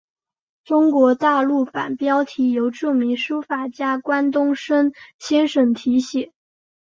[0.65, 6.31] 中国大陆版标题由著名书法家关东升先生提写。